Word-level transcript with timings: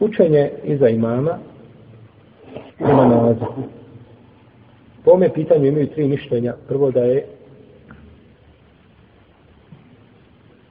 Učenje 0.00 0.50
iza 0.64 0.88
imama 0.88 1.38
i 2.80 2.84
namaza. 2.84 3.46
Po 5.04 5.10
ome 5.10 5.32
pitanju 5.32 5.66
imaju 5.66 5.86
tri 5.86 6.08
mišljenja. 6.08 6.54
Prvo 6.68 6.90
da 6.90 7.00
je 7.00 7.26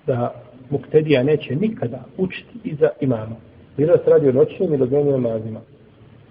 da 0.07 0.33
muktedija 0.69 1.23
neće 1.23 1.55
nikada 1.55 2.03
učiti 2.17 2.59
iza 2.63 2.89
imama. 3.01 3.35
Bilo 3.77 3.97
se 3.97 4.09
radi 4.09 4.29
o 4.29 4.31
noćnim 4.31 4.73
ili 4.73 4.83
o 4.83 4.85
dnevnim 4.85 5.21
namazima. 5.21 5.59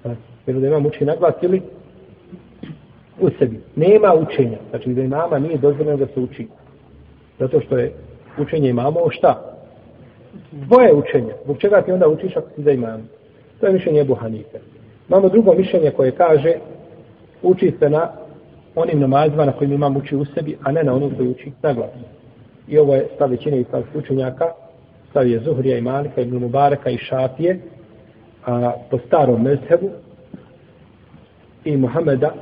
Pa, 0.02 0.10
bilo 0.46 0.60
da 0.60 0.66
imam 0.66 0.86
uči 0.86 1.04
na 1.04 1.16
glas 1.16 1.34
ili 1.42 1.62
u 3.20 3.30
sebi. 3.38 3.60
Nema 3.76 4.14
učenja. 4.14 4.58
Znači 4.70 4.94
da 4.94 5.02
imama 5.02 5.38
nije 5.38 5.58
dozvoljeno 5.58 5.96
da 5.96 6.06
se 6.06 6.20
uči. 6.20 6.48
Zato 7.38 7.60
što 7.60 7.78
je 7.78 7.92
učenje 8.38 8.68
imamo 8.68 9.00
o 9.00 9.10
šta? 9.10 9.57
Dvoje 10.52 10.94
učenja. 10.94 11.34
Zbog 11.44 11.58
čega 11.58 11.82
ti 11.82 11.92
onda 11.92 12.08
učiš 12.08 12.36
ako 12.36 12.48
si 12.56 12.62
za 12.62 12.70
imam? 12.70 13.08
To 13.60 13.66
je 13.66 13.72
mišljenje 13.72 14.00
Ebu 14.00 14.14
Hanife. 14.14 14.58
Imamo 15.08 15.28
drugo 15.28 15.54
mišljenje 15.54 15.90
koje 15.90 16.10
kaže 16.10 16.54
uči 17.42 17.72
se 17.78 17.90
na 17.90 18.10
onim 18.74 19.00
namazima 19.00 19.44
na 19.44 19.52
kojim 19.52 19.72
imam 19.72 19.96
uči 19.96 20.16
u 20.16 20.24
sebi, 20.24 20.58
a 20.62 20.72
ne 20.72 20.84
na 20.84 20.94
onim 20.94 21.16
koji 21.16 21.28
uči 21.28 21.52
na 21.62 21.72
glas. 21.72 21.90
I 22.68 22.78
ovo 22.78 22.94
je 22.94 23.08
stav 23.14 23.30
većine 23.30 23.60
islamskih 23.60 23.96
učenjaka, 23.96 24.44
stav 25.10 25.28
je 25.28 25.40
Zuhrija 25.40 25.78
i 25.78 25.80
Malika, 25.80 26.20
Ibn 26.20 26.36
Mubareka 26.36 26.90
i 26.90 26.98
Šafije, 26.98 27.60
a 28.46 28.72
po 28.90 28.98
starom 28.98 29.42
mezhebu 29.42 29.90
i 31.64 31.76
Muhameda 31.76 32.34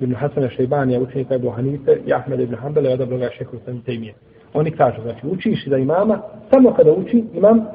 ibn 0.00 0.14
Hasana 0.14 0.48
Šejbanija, 0.50 1.00
učenika 1.00 1.34
Ebu 1.34 1.50
Hanife, 1.50 1.96
i 2.06 2.12
Ahmed 2.12 2.40
ibn 2.40 2.54
Hanbala, 2.54 2.90
i 2.90 2.92
odabroga 2.92 3.30
šehu 3.38 3.56
sam 3.64 3.80
temije. 3.80 4.14
Oni 4.54 4.70
kažu, 4.70 5.02
znači, 5.02 5.26
učiš 5.26 5.66
da 5.66 5.76
imama, 5.76 6.22
samo 6.50 6.74
kada 6.74 6.92
uči, 6.92 7.24
imam 7.34 7.66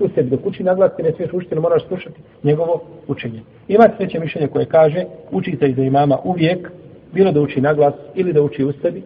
u 0.00 0.08
sebi 0.14 0.30
dok 0.30 0.46
uči 0.46 0.62
naglas, 0.62 0.96
ti 0.96 1.02
ne 1.02 1.12
smiješ 1.12 1.32
učiti, 1.32 1.54
ne 1.54 1.60
moraš 1.60 1.86
slušati 1.86 2.20
njegovo 2.42 2.82
učenje. 3.08 3.40
Ima 3.68 3.84
sveće 3.96 4.20
mišljenje 4.20 4.48
koje 4.48 4.66
kaže, 4.66 5.04
uči 5.30 5.56
se 5.60 5.68
iza 5.68 5.82
imama 5.82 6.18
uvijek, 6.24 6.70
bilo 7.12 7.32
da 7.32 7.40
uči 7.40 7.60
naglas 7.60 7.94
ili 8.14 8.32
da 8.32 8.42
uči 8.42 8.64
u 8.64 8.72
sebi, 8.72 9.02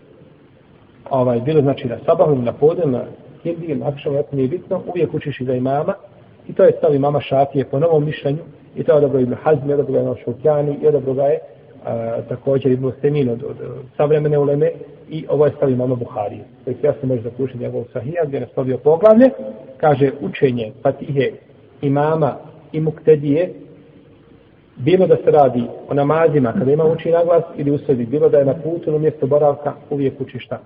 ovaj, 1.10 1.40
bilo 1.40 1.60
znači 1.60 1.88
na 1.88 1.96
sabahu, 2.06 2.34
na 2.34 2.52
podel, 2.52 2.90
na 2.90 3.04
hindi, 3.42 3.74
na 3.74 3.88
akšavu, 3.88 4.16
jako 4.16 4.36
nije 4.36 4.48
bitno, 4.48 4.82
uvijek 4.86 5.14
učiš 5.14 5.40
iza 5.40 5.54
imama, 5.54 5.94
i 6.48 6.52
to 6.52 6.64
je 6.64 6.72
stav 6.78 6.94
imama 6.94 7.20
Šafije 7.20 7.64
po 7.64 7.78
novom 7.78 8.04
mišljenju, 8.04 8.42
i 8.76 8.84
to 8.84 8.92
je 8.92 8.98
odabro 8.98 9.20
Ibn 9.20 9.34
Hazmi, 9.42 9.72
odabro 9.72 9.92
ga 9.92 9.98
je 9.98 10.16
Šokjani, 10.24 10.78
i 10.82 10.86
odabro 10.86 11.14
ga 11.14 11.24
je 11.24 11.38
a, 11.84 12.22
također 12.28 12.72
Ibn 12.72 12.90
Semin 13.00 13.28
od, 13.28 13.42
od, 13.42 13.60
od 13.60 13.84
savremene 13.96 14.38
uleme, 14.38 14.70
i 15.10 15.26
ovo 15.28 15.46
je 15.46 15.52
stavio 15.56 15.76
mama 15.76 15.94
Buharije. 15.94 16.44
To 16.64 16.70
je 16.70 16.76
jasno 16.82 17.08
može 17.08 17.22
zaključiti 17.22 17.58
njegovog 17.58 17.86
sahija, 17.92 18.24
gdje 18.24 18.36
je 18.36 18.40
nastavio 18.40 18.78
poglavlje, 18.78 19.30
kaže 19.76 20.10
učenje 20.20 20.72
Fatihe 20.82 21.30
imama 21.82 22.36
i 22.72 22.80
muktedije, 22.80 23.52
bilo 24.76 25.06
da 25.06 25.16
se 25.16 25.30
radi 25.30 25.64
o 25.88 25.94
namazima 25.94 26.52
kada 26.52 26.72
ima 26.72 26.84
uči 26.84 27.10
naglas 27.10 27.44
ili 27.56 27.70
usredi, 27.70 28.06
bilo 28.06 28.28
da 28.28 28.38
je 28.38 28.44
na 28.44 28.54
putu 28.54 28.90
ili 28.90 28.98
mjesto 28.98 29.26
boravka, 29.26 29.72
uvijek 29.90 30.20
uči 30.20 30.38
šta? 30.38 30.60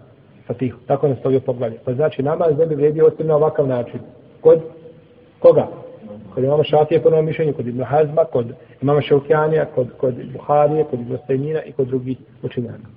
Fatihu. 0.46 0.78
Tako 0.86 1.06
je 1.06 1.12
nastavio 1.12 1.40
poglavlje. 1.40 1.78
Pa 1.84 1.94
znači 1.94 2.22
namaz 2.22 2.58
ne 2.58 2.66
bi 2.66 2.74
vredio 2.74 3.06
osim 3.06 3.26
na 3.26 3.36
ovakav 3.36 3.66
način. 3.66 4.00
Kod 4.40 4.60
koga? 5.38 5.68
Kod 6.34 6.44
imama 6.44 6.64
Šafije 6.64 7.02
po 7.02 7.10
novom 7.10 7.26
mišljenju, 7.26 7.52
kod 7.52 7.66
Ibn 7.66 7.82
Hazma, 7.82 8.24
kod 8.24 8.46
imama 8.82 9.00
Šaukjanija, 9.00 9.64
kod, 9.64 9.88
kod 9.96 10.14
Buharije, 10.32 10.84
kod 10.84 11.00
Ibn 11.00 11.16
Stajnina 11.24 11.62
i 11.62 11.72
kod 11.72 11.88
drugih 11.88 12.18
učenjaka. 12.42 12.88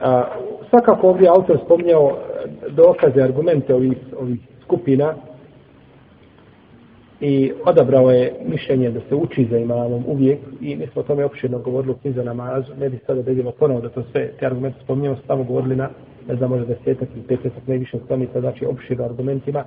A, 0.00 0.24
svakako 0.70 1.08
ovdje 1.08 1.28
autor 1.28 1.58
spomnjao 1.64 2.10
e, 2.10 2.70
dokaze, 2.70 3.22
argumente 3.22 3.74
ovih, 3.74 3.98
ovih 4.20 4.38
skupina 4.64 5.14
i 7.20 7.52
odabrao 7.64 8.10
je 8.10 8.32
mišljenje 8.46 8.90
da 8.90 9.00
se 9.08 9.14
uči 9.14 9.46
za 9.50 9.58
imamom 9.58 10.04
uvijek 10.06 10.38
i 10.60 10.76
mi 10.76 10.86
smo 10.86 11.00
o 11.00 11.04
tome 11.04 11.24
opširno 11.24 11.58
govorili 11.58 11.92
u 11.92 11.96
knjizu 11.96 12.22
namazu, 12.22 12.72
ne 12.80 12.88
bi 12.88 12.98
sada 13.06 13.22
da 13.22 13.30
idemo 13.30 13.50
ponovo 13.50 13.80
da 13.80 13.88
to 13.88 14.02
sve, 14.12 14.30
te 14.40 14.46
argumente 14.46 14.78
spomnjamo, 14.84 15.16
samo 15.26 15.44
govorili 15.44 15.76
na, 15.76 15.88
ne 16.28 16.36
znam, 16.36 16.50
možda 16.50 16.66
desetak 16.66 17.08
ili 17.14 17.26
petetak 17.28 17.66
najviše 17.66 17.98
stranica, 18.04 18.40
znači 18.40 18.66
opširno 18.66 19.04
argumentima 19.04 19.64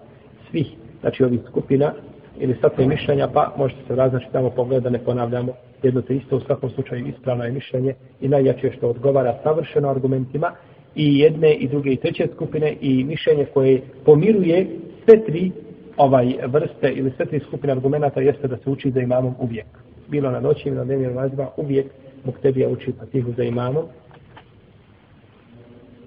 svih, 0.50 0.68
znači 1.02 1.24
ovih 1.24 1.40
skupina 1.50 1.94
ili 2.40 2.56
sva 2.60 2.86
mišljenja, 2.86 3.28
pa 3.28 3.54
možete 3.58 3.82
se 3.88 3.96
raznaći 3.96 4.26
tamo 4.32 4.50
pogled 4.50 4.84
da 4.84 4.90
ne 4.90 5.00
ponavljamo 5.00 5.54
jedno 5.84 6.02
te 6.02 6.16
isto, 6.16 6.38
u 6.38 6.40
svakom 6.40 6.70
slučaju 6.70 7.08
ispravno 7.08 7.44
je 7.44 7.52
mišljenje 7.52 7.94
i 8.22 8.28
najjače 8.28 8.72
što 8.78 8.90
odgovara 8.90 9.40
savršeno 9.44 9.90
argumentima 9.90 10.52
i 10.96 11.20
jedne 11.20 11.54
i 11.54 11.68
druge 11.68 11.92
i 11.92 11.98
treće 11.98 12.28
skupine 12.34 12.76
i 12.82 13.04
mišljenje 13.04 13.46
koje 13.54 13.82
pomiruje 14.06 14.68
sve 15.06 15.26
tri 15.26 15.52
ovaj 15.98 16.36
vrste 16.48 16.92
ili 16.92 17.12
sve 17.16 17.26
tri 17.26 17.40
skupine 17.40 17.74
argumenta 17.74 18.22
jeste 18.22 18.48
da 18.48 18.58
se 18.58 18.70
uči 18.70 18.92
za 18.92 19.00
imamom 19.00 19.36
uvijek. 19.40 19.68
Bilo 20.08 20.32
na 20.32 20.40
noći 20.40 20.70
ili 20.70 20.78
na 20.78 20.84
dnevnim 20.84 21.14
nazivama, 21.14 21.50
uvijek 21.58 21.88
Muktebija 22.24 22.70
uči 22.70 22.94
patihu 23.00 23.32
za 23.38 23.44
imamom. 23.44 23.86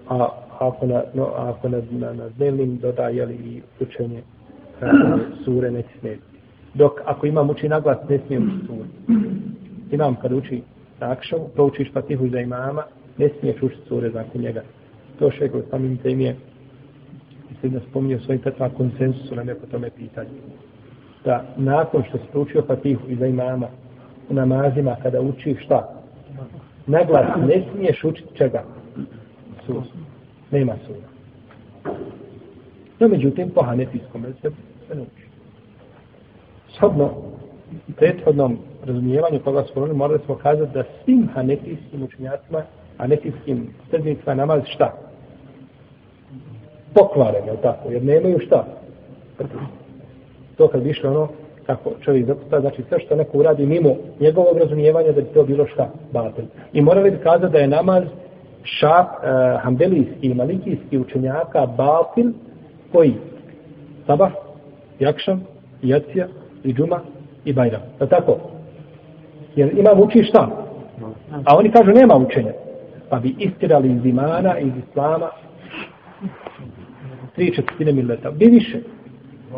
A 0.09 0.29
ako 0.59 0.87
na, 0.87 1.03
no, 1.15 1.25
ako 1.37 1.69
na, 1.69 1.83
na, 1.91 2.13
na 2.13 2.29
dnevnim 2.29 2.77
doda 2.77 3.09
jeli, 3.09 3.35
i 3.35 3.63
učenje 3.81 4.23
sure 5.45 5.71
neće 5.71 5.89
smetiti. 6.01 6.39
Dok 6.75 6.93
ako 7.05 7.27
imam 7.27 7.51
uči 7.51 7.69
naglas, 7.69 7.99
ne 8.09 8.19
smijem 8.27 8.45
uči 8.45 8.67
sure. 8.67 8.89
Imam 9.91 10.17
kad 10.23 10.33
uči 10.33 10.63
takšav, 10.99 11.39
proučiš 11.55 11.93
patihu 11.93 12.29
za 12.29 12.41
imama, 12.41 12.83
ne 13.19 13.29
smiješ 13.41 13.63
učiti 13.63 13.89
sure 13.89 14.11
za 14.11 14.25
njega. 14.35 14.63
To 15.19 15.31
še 15.31 15.49
kod 15.49 15.71
tem 16.03 16.21
je 16.21 16.37
mislim 17.51 17.73
da 17.73 17.87
spominje 17.91 18.17
u 18.17 18.21
svojim 18.21 18.43
petvama 18.43 18.75
konsensusu 18.75 19.35
na 19.35 19.45
neko 19.45 19.67
tome 19.67 19.91
pitanje. 19.91 20.31
Da 21.25 21.45
nakon 21.57 22.05
što 22.09 22.19
si 22.19 22.39
učio 22.39 22.63
patihu 22.63 23.03
za 23.19 23.27
imama, 23.27 23.67
u 24.29 24.35
namazima 24.35 24.97
kada 25.03 25.21
uči 25.21 25.57
šta? 25.61 26.03
Naglas, 26.87 27.27
ne 27.49 27.65
smiješ 27.73 28.05
učiti 28.05 28.37
čega? 28.37 28.65
Sura. 29.67 29.83
Nema 30.51 30.75
sura. 30.87 31.09
No, 33.01 33.09
međutim, 33.09 33.51
po 33.51 33.63
hanefijskom 33.63 34.25
se 34.43 34.51
ne. 34.95 35.05
Shodno, 36.69 37.11
prethodnom 37.97 38.59
razumijevanju 38.85 39.41
koga 39.45 39.63
smo 39.63 39.75
govorili, 39.75 39.99
morali 39.99 40.21
smo 40.25 40.35
kazati 40.35 40.75
da 40.75 40.85
svim 41.05 41.29
hanefijskim 41.35 42.03
učenjacima, 42.03 42.63
hanefijskim 42.99 43.69
srednicima 43.91 44.35
namaz 44.35 44.63
šta? 44.65 44.93
Pokvaren, 46.95 47.45
je 47.47 47.57
tako? 47.63 47.91
Jer 47.91 48.05
nemaju 48.05 48.39
šta? 48.47 48.67
To 50.57 50.69
kad 50.69 50.83
više 50.83 51.09
ono, 51.09 51.29
kako 51.67 51.91
čovjek 52.01 52.27
zaputa, 52.27 52.61
znači 52.61 52.83
sve 52.89 53.01
što 53.01 53.17
neko 53.17 53.39
uradi 53.39 53.67
mimo 53.67 53.97
njegovog 54.21 54.59
razumijevanja, 54.59 55.13
da 55.13 55.21
bi 55.21 55.27
to 55.35 55.45
bilo 55.45 55.67
šta? 55.67 55.91
Batel. 56.13 56.45
I 56.73 56.81
morali 56.81 57.11
bi 57.11 57.19
kazati 57.19 57.53
da 57.53 57.59
je 57.59 57.67
namaz 57.67 58.05
šap, 58.63 59.07
uh, 59.09 59.25
eh, 59.25 59.59
hambelijski 59.63 60.27
i 60.27 60.35
malikijski 60.35 60.99
učenjaka 60.99 61.67
batil 61.67 62.33
koji? 62.93 63.15
Sabah, 64.07 64.33
jakšam, 65.01 65.45
jacija 65.83 66.27
i 66.65 66.75
džuma 66.75 67.01
i 67.45 67.53
bajram. 67.53 67.81
Je 68.01 68.09
tako? 68.09 68.37
Jer 69.57 69.79
imam 69.79 70.01
uči 70.01 70.23
šta? 70.25 70.67
A 71.45 71.57
oni 71.57 71.71
kažu 71.71 71.91
nema 71.91 72.17
učenja. 72.17 72.53
Pa 73.09 73.19
bi 73.19 73.35
istirali 73.39 73.93
iz 73.93 74.05
imana, 74.05 74.59
iz 74.59 74.73
islama, 74.89 75.31
tri 77.35 77.55
četvrtine 77.55 77.93
milleta. 77.93 78.31
Bi 78.31 78.47
više. 78.47 78.79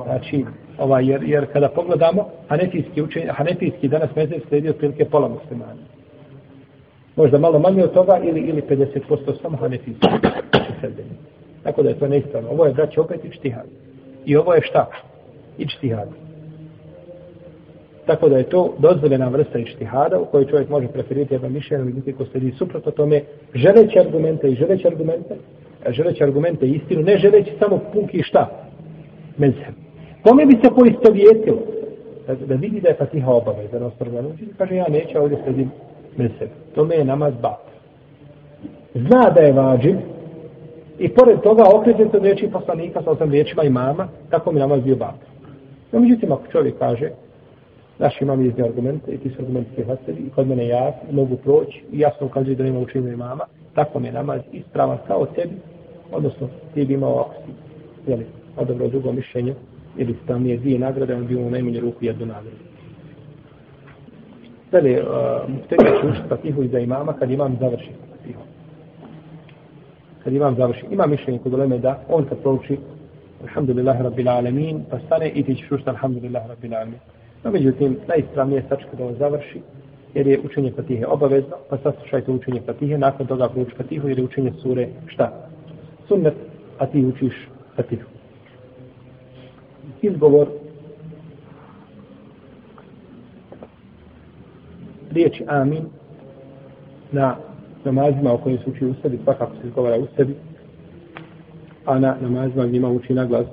Znači, 0.04 0.44
ovaj, 0.78 1.06
jer, 1.10 1.22
jer 1.22 1.52
kada 1.52 1.68
pogledamo, 1.68 2.28
hanetijski, 2.48 3.02
učenje, 3.02 3.26
hanetijski 3.26 3.88
danas 3.88 4.16
mezir 4.16 4.40
sledi 4.48 4.68
od 4.68 4.76
prilike 4.76 5.04
pola 5.04 5.28
muslimana. 5.28 5.82
Možda 7.16 7.38
malo 7.38 7.58
manje 7.58 7.84
od 7.84 7.92
toga 7.92 8.20
ili, 8.24 8.40
ili 8.40 8.62
50% 8.62 9.42
samo 9.42 9.56
hanetijski. 9.56 10.06
Tako 11.62 11.82
da 11.82 11.88
je 11.88 11.98
to 11.98 12.08
neispravno. 12.08 12.50
Ovo 12.50 12.66
je, 12.66 12.72
braći, 12.72 13.00
opet 13.00 13.24
ičtihad. 13.24 13.66
I 14.24 14.36
ovo 14.36 14.54
je 14.54 14.62
šta? 14.62 14.86
Ičtihad. 15.58 16.08
Tako 18.06 18.28
da 18.28 18.36
je 18.36 18.44
to 18.44 18.74
dozvoljena 18.78 19.28
vrsta 19.28 19.58
ištihada 19.58 20.18
u 20.18 20.24
kojoj 20.24 20.46
čovjek 20.46 20.68
može 20.68 20.88
preferirati 20.88 21.34
jedno 21.34 21.48
mišljenje, 21.48 21.84
međutim 21.84 22.16
ko 22.16 22.24
sledi 22.24 22.52
suprotno 22.58 22.92
tome, 22.92 23.22
želeći 23.54 23.98
argumente 23.98 24.48
i 24.48 24.54
želeći 24.54 24.86
argumente, 24.86 25.34
želeći 25.88 26.24
argumente 26.24 26.66
i 26.66 26.72
istinu, 26.72 27.02
ne 27.02 27.18
želeći 27.18 27.50
samo 27.58 27.80
puki 27.92 28.22
šta? 28.22 28.50
Mezhem. 29.38 29.74
Kome 30.22 30.46
bi 30.46 30.52
se 30.52 30.70
poistovjetilo? 30.78 31.62
Da, 32.26 32.34
da 32.34 32.54
vidi 32.54 32.80
da 32.80 32.88
je 32.88 32.94
fatiha 32.94 33.32
obavez, 33.32 33.70
da 33.70 33.78
nas 33.78 33.92
prvo 33.98 34.32
kaže 34.58 34.76
ja 34.76 34.88
neću 34.88 35.18
ovdje 35.18 35.38
sledim 35.44 35.70
mezhem. 36.16 36.48
Tome 36.74 36.94
je 36.94 37.04
namaz 37.04 37.34
bat. 37.42 37.72
Zna 38.94 39.30
da 39.34 39.40
je 39.40 39.52
vađiv 39.52 39.96
i 40.98 41.08
pored 41.08 41.40
toga 41.40 41.62
okreće 41.74 42.06
se 42.10 42.16
od 42.16 42.22
riječi 42.22 42.48
poslanika 42.52 43.02
sa 43.02 43.10
osam 43.10 43.30
riječima 43.30 43.62
imama, 43.62 44.08
tako 44.30 44.52
mi 44.52 44.60
namaz 44.60 44.80
bio 44.80 44.96
bat. 44.96 45.31
No, 45.92 46.00
međutim, 46.00 46.32
ako 46.32 46.46
čovjek 46.52 46.78
kaže, 46.78 47.10
Naš 47.98 48.20
imam 48.20 48.46
izne 48.46 48.64
argumente 48.64 49.12
i 49.12 49.18
ti 49.18 49.30
su 49.30 49.42
argumenti 49.42 49.70
prihvatili 49.74 50.18
i 50.18 50.30
kod 50.30 50.46
mene 50.46 50.66
ja 50.66 50.92
mogu 51.10 51.36
proći 51.36 51.82
i 51.92 51.98
jasno 51.98 52.26
ukazuju 52.26 52.56
da 52.56 52.64
nema 52.64 52.78
učinu 52.78 53.08
imama. 53.08 53.44
Tako 53.74 54.00
mi 54.00 54.08
je 54.08 54.12
namaz 54.12 54.40
ispravan 54.52 54.98
kao 55.06 55.26
tebi, 55.26 55.54
odnosno 56.12 56.48
ti 56.74 56.84
bi 56.84 56.94
imao 56.94 57.20
ako 57.20 57.34
si 57.34 58.10
jeli, 58.10 58.26
odobro 58.56 58.88
drugo 58.88 59.12
mišljenje 59.12 59.54
ili 59.96 60.16
tam 60.26 60.46
je 60.46 60.56
dvije 60.56 60.78
nagrade, 60.78 61.14
on 61.14 61.26
bi 61.26 61.34
imao 61.34 61.50
najmanje 61.50 61.80
ruku 61.80 62.04
jednu 62.04 62.26
nagradu. 62.26 62.56
Dalje, 64.72 65.02
uh, 65.02 65.08
muhtedija 65.48 66.00
će 66.00 66.06
učiti 66.06 66.28
fatihu 66.28 66.62
iza 66.62 66.78
imama 66.78 67.12
kad 67.12 67.30
imam 67.30 67.56
završi 67.60 67.90
fatihu. 68.10 68.40
Kad 70.24 70.32
imam 70.32 70.56
završi. 70.56 70.86
Ima 70.90 71.06
mišljenje 71.06 71.38
kod 71.38 71.54
Oleme 71.54 71.78
da 71.78 72.00
on 72.08 72.24
kad 72.24 72.38
prouči 72.38 72.78
Alhamdulillah 73.42 74.00
Rabbil 74.00 74.28
Alamin, 74.28 74.84
pa 74.90 74.98
stane 75.06 75.28
i 75.28 75.42
ti 75.42 75.54
ćeš 75.54 75.70
ušta 75.70 75.90
Alhamdulillah 75.90 76.48
Rabbil 76.48 76.74
Alamin. 76.74 76.98
No, 77.44 77.50
međutim, 77.50 77.98
najispravnije 78.08 78.58
je 78.58 78.64
sačka 78.68 78.96
da 78.96 79.04
ovo 79.04 79.14
završi, 79.18 79.60
jer 80.14 80.26
je 80.26 80.40
učenje 80.44 80.72
fatihe 80.76 81.06
obavezno, 81.06 81.56
pa 81.70 81.78
saslušajte 81.78 82.30
učenje 82.32 82.60
fatihe, 82.66 82.98
nakon 82.98 83.26
toga 83.26 83.48
prouči 83.48 83.76
fatihu, 83.76 84.08
jer 84.08 84.18
je 84.18 84.24
učenje 84.24 84.52
sure 84.62 84.88
šta? 85.06 85.48
Sunnet, 86.08 86.34
a 86.78 86.86
ti 86.86 87.04
učiš 87.04 87.48
fatihu. 87.76 88.08
Izgovor 90.02 90.48
riječi 95.10 95.44
amin 95.48 95.84
na 97.12 97.36
namazima 97.84 98.32
o 98.32 98.38
kojim 98.38 98.58
se 98.58 98.70
uči 98.70 98.86
u 98.86 98.94
sebi, 99.02 99.18
svakako 99.24 99.52
se 99.62 99.68
izgovara 99.68 99.98
u 99.98 100.06
sebi, 100.16 100.34
a 101.84 101.98
na 101.98 102.16
namazima 102.20 102.66
gdje 102.66 102.76
ima 102.76 102.88
uči 102.88 103.14
na 103.14 103.24
glas. 103.24 103.46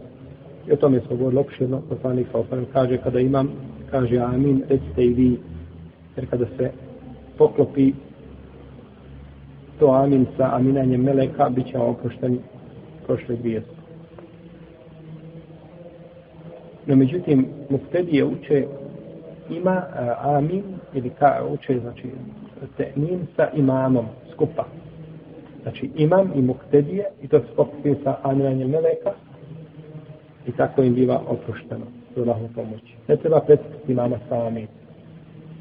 I 0.67 0.71
o 0.71 0.75
tome 0.75 0.99
smo 0.99 1.15
govorili 1.15 1.41
opširno, 1.41 1.81
poslanik 1.89 2.27
sa 2.31 2.37
osanem 2.37 2.65
kaže, 2.73 2.97
kada 2.97 3.19
imam, 3.19 3.49
kaže 3.91 4.17
amin, 4.17 4.63
recite 4.69 5.05
i 5.05 5.13
vi, 5.13 5.39
jer 6.15 6.29
kada 6.29 6.45
se 6.57 6.71
poklopi 7.37 7.93
to 9.79 9.87
amin 9.87 10.25
sa 10.37 10.55
aminanjem 10.55 11.01
meleka, 11.01 11.49
bit 11.49 11.67
će 11.67 11.77
vam 11.77 11.87
oprošteni 11.87 12.39
prošle 13.05 13.35
dvije 13.35 13.63
No, 16.85 16.95
međutim, 16.95 17.47
muftedije 17.69 18.25
uče 18.25 18.65
ima 19.49 19.83
a, 19.95 20.15
amin 20.37 20.63
ili 20.93 21.09
ka 21.09 21.45
uče 21.53 21.79
znači 21.79 22.07
temin 22.77 23.27
sa 23.35 23.47
imamom 23.53 24.05
skupa. 24.33 24.65
Znači 25.69 25.89
imam 25.95 26.31
i 26.35 26.41
muktedije 26.41 27.05
i 27.21 27.27
to 27.27 27.39
se 27.39 27.45
pokupio 27.55 27.95
sa 28.03 28.15
aminanjem 28.23 28.69
meleka 28.69 29.11
i 30.47 30.51
tako 30.51 30.83
im 30.83 30.95
biva 30.95 31.21
oprošteno 31.27 31.85
s 32.13 32.17
Allahom 32.17 32.49
pomoć. 32.55 32.81
Ne 33.07 33.17
treba 33.17 33.39
predstaviti 33.39 33.91
imama 33.91 34.17
sa 34.29 34.47
amin. 34.47 34.67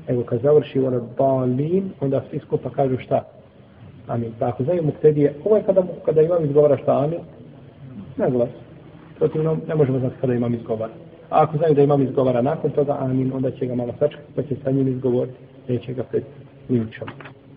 Evo 0.07 0.23
kad 0.23 0.41
završi 0.41 0.81
ono 0.81 1.01
balin, 1.19 1.91
onda 2.01 2.23
svi 2.31 2.39
skupa 2.39 2.71
kažu 2.71 2.99
šta? 2.99 3.25
Amin. 4.07 4.33
Pa 4.39 4.49
ako 4.49 4.65
znaju 4.65 4.83
muktedije, 4.83 5.35
ovo 5.45 5.57
je 5.57 5.63
kada, 5.63 5.83
kada 6.05 6.23
imam 6.23 6.45
izgovara 6.45 6.77
šta 6.77 7.05
amin, 7.05 7.21
ne 8.17 8.31
glas. 8.31 8.51
Protivno, 9.19 9.57
ne 9.69 9.75
možemo 9.75 9.99
znati 9.99 10.17
kada 10.21 10.35
imam 10.35 10.55
izgovara. 10.55 10.93
A 11.31 11.43
ako 11.43 11.57
znaju 11.57 11.75
da 11.75 11.83
imam 11.83 12.03
izgovara 12.03 12.43
nakon 12.43 12.71
toga, 12.71 12.97
amin, 13.01 13.33
onda 13.35 13.51
će 13.51 13.67
ga 13.67 13.75
malo 13.75 13.93
sačekati, 13.99 14.33
pa 14.37 14.43
će 14.43 14.57
sa 14.65 14.71
njim 14.71 14.89
izgovoriti, 14.89 15.39
neće 15.69 15.95
ga 15.95 16.03
pred 16.03 16.23
ni 16.69 16.81
učom. 16.81 17.09